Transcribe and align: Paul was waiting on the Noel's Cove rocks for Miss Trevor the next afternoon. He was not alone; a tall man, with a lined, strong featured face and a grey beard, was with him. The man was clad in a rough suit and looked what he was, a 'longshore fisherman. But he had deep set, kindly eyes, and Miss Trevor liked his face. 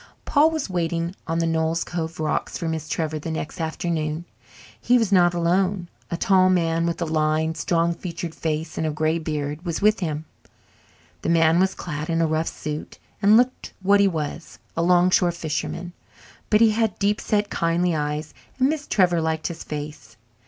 Paul 0.25 0.49
was 0.49 0.67
waiting 0.67 1.15
on 1.27 1.37
the 1.37 1.45
Noel's 1.45 1.83
Cove 1.83 2.19
rocks 2.19 2.57
for 2.57 2.67
Miss 2.67 2.89
Trevor 2.89 3.19
the 3.19 3.29
next 3.29 3.61
afternoon. 3.61 4.25
He 4.81 4.97
was 4.97 5.11
not 5.11 5.35
alone; 5.35 5.89
a 6.09 6.17
tall 6.17 6.49
man, 6.49 6.87
with 6.87 6.99
a 7.03 7.05
lined, 7.05 7.55
strong 7.55 7.93
featured 7.93 8.33
face 8.33 8.79
and 8.79 8.87
a 8.87 8.89
grey 8.89 9.19
beard, 9.19 9.63
was 9.63 9.79
with 9.79 9.99
him. 9.99 10.25
The 11.21 11.29
man 11.29 11.59
was 11.59 11.75
clad 11.75 12.09
in 12.09 12.19
a 12.19 12.25
rough 12.25 12.47
suit 12.49 12.97
and 13.21 13.37
looked 13.37 13.73
what 13.83 13.99
he 13.99 14.07
was, 14.07 14.57
a 14.75 14.81
'longshore 14.81 15.33
fisherman. 15.33 15.93
But 16.49 16.61
he 16.61 16.71
had 16.71 16.97
deep 16.97 17.21
set, 17.21 17.51
kindly 17.51 17.95
eyes, 17.95 18.33
and 18.57 18.69
Miss 18.69 18.87
Trevor 18.87 19.21
liked 19.21 19.49
his 19.49 19.63
face. 19.63 20.17